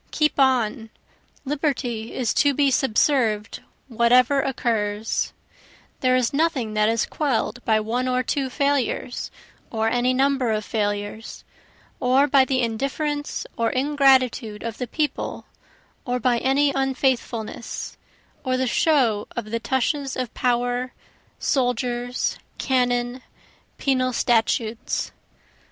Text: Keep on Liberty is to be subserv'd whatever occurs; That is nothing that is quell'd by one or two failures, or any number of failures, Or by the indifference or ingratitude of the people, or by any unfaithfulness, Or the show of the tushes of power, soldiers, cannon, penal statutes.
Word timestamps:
Keep 0.09 0.39
on 0.39 0.89
Liberty 1.45 2.11
is 2.15 2.33
to 2.33 2.55
be 2.55 2.71
subserv'd 2.71 3.59
whatever 3.87 4.41
occurs; 4.41 5.31
That 5.99 6.15
is 6.17 6.33
nothing 6.33 6.73
that 6.73 6.89
is 6.89 7.05
quell'd 7.05 7.63
by 7.65 7.79
one 7.81 8.07
or 8.07 8.23
two 8.23 8.49
failures, 8.49 9.29
or 9.69 9.89
any 9.89 10.11
number 10.15 10.51
of 10.51 10.65
failures, 10.65 11.43
Or 11.99 12.25
by 12.25 12.45
the 12.45 12.63
indifference 12.63 13.45
or 13.55 13.69
ingratitude 13.69 14.63
of 14.63 14.79
the 14.79 14.87
people, 14.87 15.45
or 16.03 16.19
by 16.19 16.39
any 16.39 16.71
unfaithfulness, 16.73 17.95
Or 18.43 18.57
the 18.57 18.65
show 18.65 19.27
of 19.35 19.51
the 19.51 19.59
tushes 19.59 20.15
of 20.17 20.33
power, 20.33 20.93
soldiers, 21.37 22.39
cannon, 22.57 23.21
penal 23.77 24.13
statutes. 24.13 25.11